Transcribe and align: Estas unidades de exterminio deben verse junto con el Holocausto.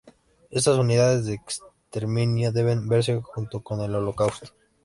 Estas 0.49 0.79
unidades 0.79 1.27
de 1.27 1.33
exterminio 1.35 2.51
deben 2.51 2.87
verse 2.89 3.21
junto 3.21 3.61
con 3.61 3.81
el 3.81 3.93
Holocausto. 3.93 4.49